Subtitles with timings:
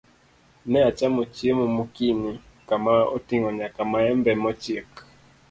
[0.69, 2.33] Ne achamo chiemo mokinyi
[2.69, 4.89] kama oting'o nyaka maembe mochiek.